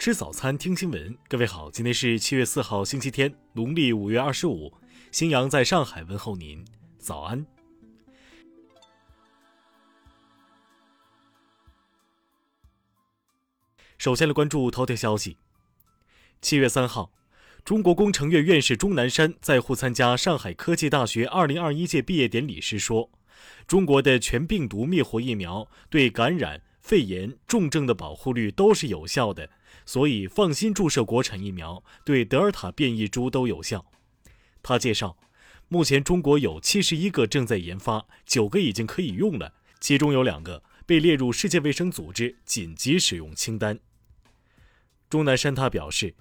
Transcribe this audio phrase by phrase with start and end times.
[0.00, 1.14] 吃早餐，听新闻。
[1.28, 4.72] 各位好，今天是七月四号，星期天，农历五月二十五。
[5.12, 6.64] 新阳在上海问候您，
[6.98, 7.44] 早安。
[13.98, 15.36] 首先来关注头条消息。
[16.40, 17.12] 七月三号，
[17.62, 23.10] 中国工程院院士钟南山在沪参加上海科技大学二零二一届毕业典礼时说
[23.68, 29.48] ：“中国的全病毒灭活疫苗对感染。”肺炎重症的保护率都是有效的，
[29.86, 33.86] 所以放心注射国产疫苗，对德尔塔变异株都有效。
[34.60, 35.16] 他介绍，
[35.68, 43.78] 目前中国有七十一个正在研发，九个已经可以用了，其中有两个被列入世界卫生组织紧急使用清单。
[45.08, 46.16] 钟南山他表示，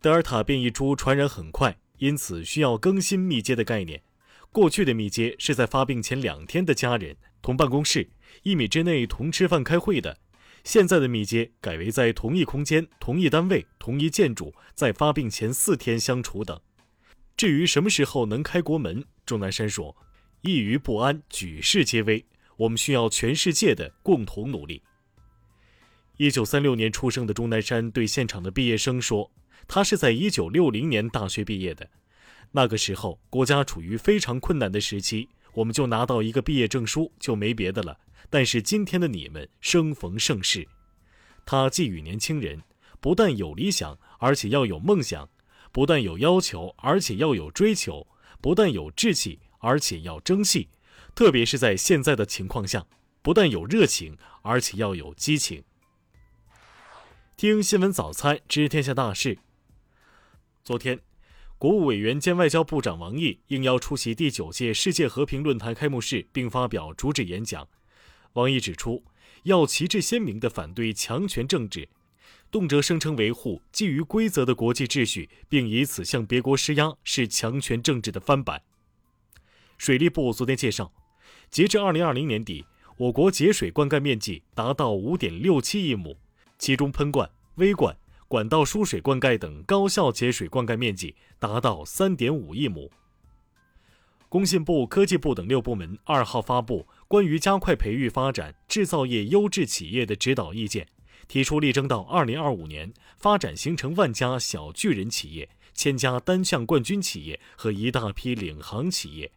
[0.00, 4.02] 德尔塔变异株传染很快，因此需要更新密接的概念。
[4.50, 8.08] 过去的密接是在发病前两天的家人同办公室。
[8.42, 10.18] 一米之内同吃饭开会的，
[10.64, 16.60] 现在的密接改为在同一空间、同一单位、同一建筑，在发病前四天相处等。
[17.36, 19.96] 至于什么时候能开国门，钟南山说
[20.42, 22.24] ：“一于不安，举世皆危，
[22.56, 24.82] 我们需要全世界的共同努力。”
[26.18, 29.30] 一九三六年出生的钟南山对现场的毕业生说
[29.68, 31.88] ：“他是在一九六零年大学毕业的，
[32.50, 37.96] 那个时候国家处于非常困难的时期，我们就拿到一个毕业证书，就没别的了。”
[38.30, 40.68] 但是今天的你们生逢盛世，
[41.46, 42.62] 他寄予年轻人：
[43.00, 45.28] 不但有理想，而且要有梦想；
[45.72, 48.06] 不但有要求，而且要有追求；
[48.40, 50.68] 不但有志气，而且要争气。
[51.14, 52.86] 特别是在现在的情况下，
[53.22, 55.64] 不但有热情，而且要有激情。
[57.36, 59.38] 听新闻早餐知天下大事。
[60.62, 61.00] 昨天，
[61.56, 67.66] 国务委员兼外交部长王毅应邀出席第九届世界和平论坛开幕式，并发表主旨演讲。
[68.34, 69.02] 王毅指出，
[69.44, 71.88] 要旗帜鲜明地反对强权政治，
[72.50, 78.62] 动辄声称维护基于规则的国际秩序，并以此向别国施压，是强权政治的翻版。
[79.76, 80.92] 水利部昨天介绍，
[81.50, 82.66] 截至2020年底，
[82.96, 86.16] 我国节水灌溉面积达到5.67亿亩，
[86.58, 87.96] 其中喷灌、微灌、
[88.26, 92.90] 管道输水灌溉等高效节水灌溉面积达到3.5亿亩。
[94.28, 100.86] 工信部、科技部等六部门二号发布关于加快培育发展制造业优质企业的指导意见，
[101.26, 109.32] 提出力争到二零二五年发展形成万家小巨人企业、千家单项冠军企业和一大批领航企业。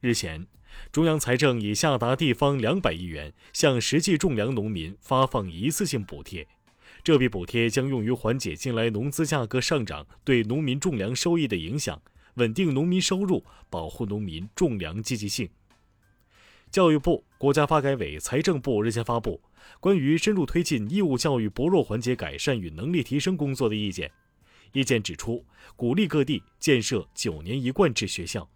[0.00, 0.46] 日前，
[0.90, 6.48] 中央财政已下达地方两百亿元向实际种粮农民发放一次性补贴，
[7.04, 12.00] 这笔补贴将用于缓解近来农资价格上涨对农民种粮收益的影响。
[12.36, 15.50] 稳定农民收入，保护农民种粮积极性。
[16.72, 19.38] 教育部、国家发改委、财政部日前发布
[19.78, 24.10] 关于深入推进义务教育薄弱环节改善与能力提升工作的意见。
[24.72, 25.44] 意见指出，
[25.76, 28.48] 鼓励各地建设九年一贯制学校。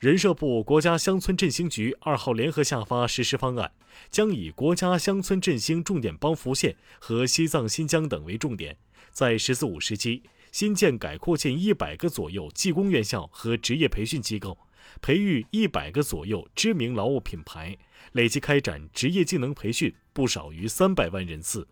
[0.00, 3.72] 人社部、国家乡村振兴局二号联合下发实施方案，
[4.10, 8.76] 将以国家乡村振兴重点帮扶县和西藏、新疆等为重点，
[9.12, 10.22] 在“十四五”时期。
[10.52, 14.56] 新建改扩建一百个左右技工院校和职业培训机构，
[15.00, 17.76] 培育一百个左右知名劳务品牌，
[18.12, 21.68] 累计开展职业技能培训不少于三百万人次。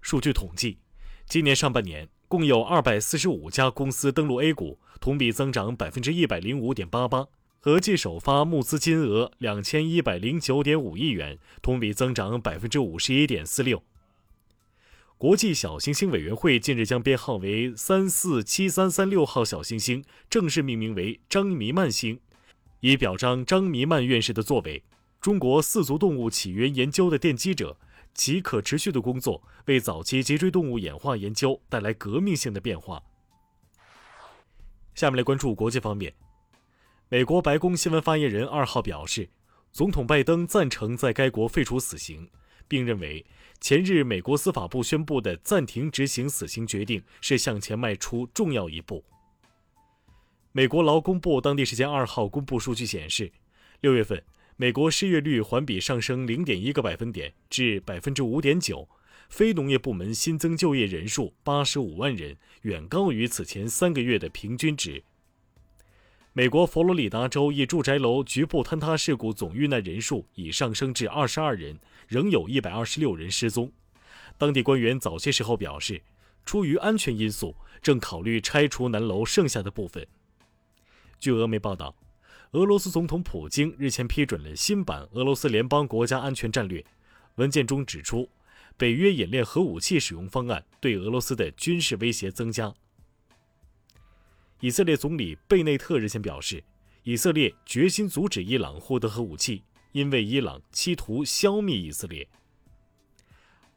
[0.00, 0.78] 数据统计，
[1.26, 7.26] 今年上半年共有二百四十五家公司登陆 A 股，同比增长百分之一百零五点八八，
[7.58, 13.82] 合计首发募资金额两千一百零九点五亿元，同比增长百分之五十一点四六。
[15.20, 22.18] 国际小行星委员会近日将编号为三四七三三六号小行星正式命名为张弥曼星，
[22.80, 24.82] 以表彰张弥曼院士的作为，
[25.20, 27.78] 中国四足动物起源研究的奠基者，
[28.14, 33.02] 其可持续的工作为早期脊椎动物演化研究带来革命性的变化。
[34.94, 36.14] 下面来关注国际方面，
[37.10, 39.28] 美国白宫新闻发言人二号表示，
[39.70, 42.30] 总统拜登赞成在该国废除死刑。
[42.70, 43.26] 并认为，
[43.60, 49.04] 前日美国司法部宣布的暂停执行死刑决定是向前迈出重要一步。
[50.52, 53.32] 美国劳工部当地时间二号公布数据显示，
[53.80, 54.22] 六月份
[54.56, 58.88] 美国失业率环比上升零点一个百分点至百分之五点九，
[59.28, 65.02] 非农业部门新增就业人数八十五万人，远高于此前三个月的平均值。
[66.32, 71.76] 美国佛罗里达州一住宅楼局部坍塌事故总遇难人数已上升至二十二人，
[72.10, 73.70] 仍有一百二十六人失踪。
[74.36, 76.02] 当地官员早些时候表示，
[76.44, 80.04] 出于安全因素，正考虑拆除南楼剩下的部分。
[81.20, 81.94] 据俄媒报道，
[82.50, 86.84] 俄罗斯总统普京日前批准了新版俄罗斯联邦国家安全战略，
[87.36, 88.28] 文件中指出，
[88.76, 92.74] 北约演练核武器使用方案对俄罗斯的军事威胁增加。
[94.58, 96.64] 以色列总理贝内特日前表示，
[97.04, 102.28] 以色列决心阻止伊朗获得核武器，因为伊朗企图消灭以色列。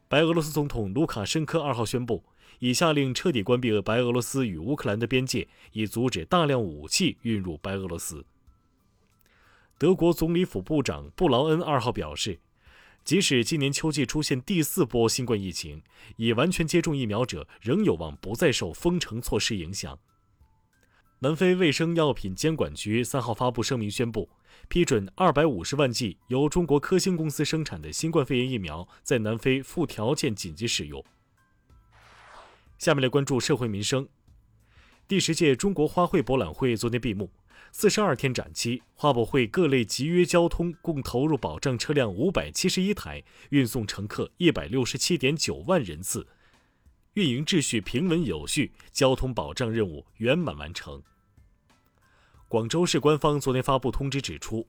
[0.08, 2.24] 白俄罗斯总统卢卡申科二号宣布，
[2.58, 8.24] 已下令彻底关闭白俄罗斯与乌克兰的边界，以阻止大量武器运入白俄罗斯。
[9.78, 12.40] 德国总理府部长布劳恩二号表示。
[13.04, 15.82] 即使今年秋季出现第四波新冠疫情，
[16.16, 19.98] 已完全接种疫苗者仍有望不再受封城措施影响。
[21.24, 24.28] 南非卫生药品监管局三号发布声明宣布，
[24.68, 31.02] 批准二百五十万剂由中国科兴公司生产的新冠肺炎疫苗在南非附条件紧急使用。
[32.76, 34.06] 下面来关注社会民生。
[35.08, 37.30] 第十届中国花卉博览会昨天闭幕。
[37.72, 46.26] 四十二天展期，花博会各类集约交通共投入保障车辆五百七十一台，运送乘客一百六十七点九万人次，
[47.14, 51.02] 运营秩序平稳有序，交通保障任务圆满完成。
[52.54, 54.64] 广州市官方昨天发布通知指出，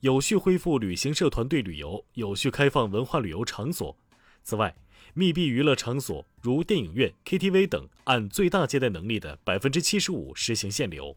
[0.00, 3.96] 有序恢复旅行社团队旅游，有序开放文化旅游场所。
[4.42, 4.74] 此外，
[5.14, 11.16] 密闭娱乐场所如电影院、KTV 等，按最大接待能力的百分之七十五实行限流。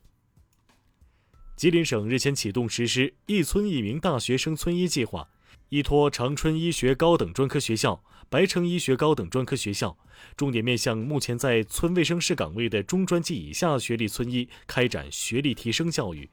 [1.55, 5.27] 吉林省日前启动实施“一村一名大学生村医”计划，
[5.69, 9.97] 依托长春医学高等专科学校、白城医学高等专科学校，
[10.37, 16.29] 重点面向目前在村卫生室岗位的中专及以下学历村医开展学历提升教育。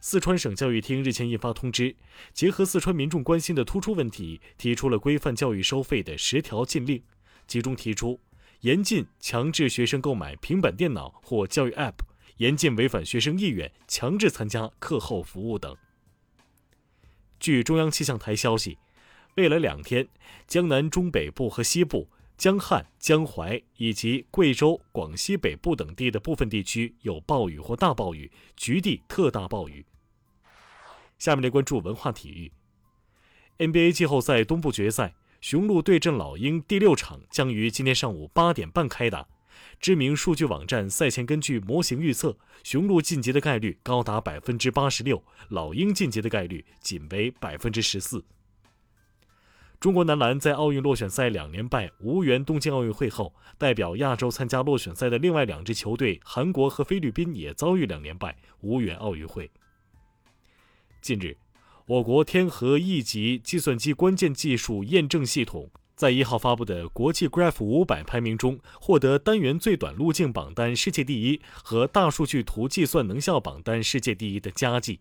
[0.00, 1.94] 四川省教育厅日前印发通知，
[2.32, 7.02] 结合四川民众关心的突出问题，提出了规范教育收费的十条禁令，
[7.46, 8.20] 其中提出
[8.60, 11.94] 严禁强制学生购买平板电脑或教育 App。
[12.36, 15.76] 严禁违反学生意愿强制参加课后服务等。
[17.40, 18.78] 据中央气象台消息，
[19.36, 20.06] 未来两天，
[20.46, 22.06] 江南中北部和西部、
[22.36, 29.84] 江汉、江淮以及贵州、广西北部等地的部分地区有暴雨或大暴雨，局地特大暴雨。
[31.18, 32.52] 下面来关注文化体育。
[33.58, 39.26] NBA 季后赛东部决赛，雄鹿对阵老鹰第六场将于今天上午八点半开打。
[39.80, 48.24] 知名数据网站赛前根据模型预测，雄鹿晋级的概率高达百分之八十六，老鹰晋级的概率仅为百分之十四。
[49.78, 59.50] 中国男篮在奥运落选赛两连败，无缘东京奥运会后，代表亚洲参加落选赛的另外两支球队韩国和菲律宾也遭遇两连败，无缘奥运会。
[61.00, 61.38] 近日，
[61.86, 65.70] 我国天河一级计算机关键技术验证系统。
[66.00, 75.00] 在一号发布的国际 Graph 五百排名中，获得单元最短路径榜单世界第一和大数据图计算能效榜单世界第一的佳绩。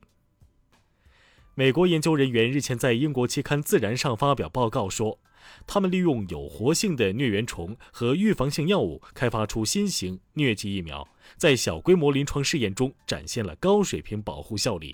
[1.55, 5.17] 美国研究人员日前在英国期刊《自然》上发表报告说，
[5.65, 11.07] 他们利用有活性的疟原虫和预防性药物开发出新型疟疾疫苗，
[11.37, 14.93] 在小规模临床试验中展现了高水平保护效力。